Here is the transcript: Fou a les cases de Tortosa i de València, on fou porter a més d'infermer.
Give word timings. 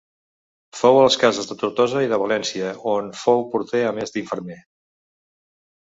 Fou 0.77 0.95
a 1.01 1.03
les 1.07 1.17
cases 1.23 1.49
de 1.51 1.57
Tortosa 1.63 2.01
i 2.05 2.09
de 2.13 2.19
València, 2.23 2.73
on 2.95 3.13
fou 3.25 3.45
porter 3.53 3.85
a 3.91 3.95
més 3.99 4.15
d'infermer. 4.17 4.59